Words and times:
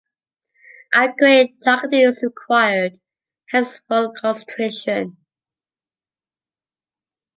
Accurate 0.95 1.51
targeting 1.63 1.99
is 2.07 2.23
required, 2.23 2.99
hence, 3.49 3.77
full 3.87 4.11
concentration. 4.17 5.15